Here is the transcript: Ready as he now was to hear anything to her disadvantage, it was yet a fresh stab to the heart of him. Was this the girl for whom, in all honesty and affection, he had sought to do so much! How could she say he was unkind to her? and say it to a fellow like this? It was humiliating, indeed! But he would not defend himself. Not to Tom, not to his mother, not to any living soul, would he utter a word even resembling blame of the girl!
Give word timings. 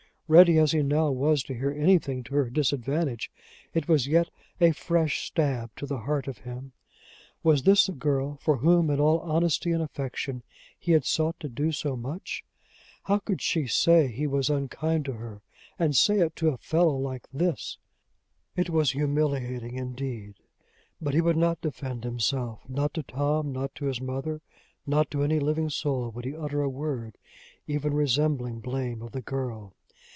Ready 0.33 0.57
as 0.59 0.71
he 0.71 0.81
now 0.81 1.11
was 1.11 1.43
to 1.43 1.53
hear 1.53 1.71
anything 1.71 2.23
to 2.23 2.35
her 2.35 2.49
disadvantage, 2.49 3.29
it 3.73 3.89
was 3.89 4.07
yet 4.07 4.29
a 4.61 4.71
fresh 4.71 5.27
stab 5.27 5.71
to 5.75 5.85
the 5.85 5.97
heart 5.97 6.25
of 6.25 6.37
him. 6.37 6.71
Was 7.43 7.63
this 7.63 7.87
the 7.87 7.91
girl 7.91 8.37
for 8.37 8.55
whom, 8.59 8.89
in 8.89 8.97
all 8.97 9.19
honesty 9.19 9.73
and 9.73 9.83
affection, 9.83 10.41
he 10.79 10.93
had 10.93 11.03
sought 11.03 11.37
to 11.41 11.49
do 11.49 11.73
so 11.73 11.97
much! 11.97 12.45
How 13.03 13.19
could 13.19 13.41
she 13.41 13.67
say 13.67 14.07
he 14.07 14.25
was 14.25 14.49
unkind 14.49 15.03
to 15.03 15.11
her? 15.15 15.41
and 15.77 15.97
say 15.97 16.19
it 16.19 16.33
to 16.37 16.47
a 16.47 16.57
fellow 16.57 16.95
like 16.95 17.27
this? 17.33 17.77
It 18.55 18.69
was 18.69 18.91
humiliating, 18.91 19.75
indeed! 19.75 20.35
But 21.01 21.13
he 21.13 21.19
would 21.19 21.35
not 21.35 21.59
defend 21.59 22.05
himself. 22.05 22.61
Not 22.69 22.93
to 22.93 23.03
Tom, 23.03 23.51
not 23.51 23.75
to 23.75 23.85
his 23.87 23.99
mother, 23.99 24.39
not 24.87 25.11
to 25.11 25.23
any 25.23 25.41
living 25.41 25.69
soul, 25.69 26.09
would 26.11 26.23
he 26.23 26.37
utter 26.37 26.61
a 26.61 26.69
word 26.69 27.17
even 27.67 27.93
resembling 27.93 28.61
blame 28.61 29.01
of 29.01 29.11
the 29.11 29.21
girl! 29.21 29.73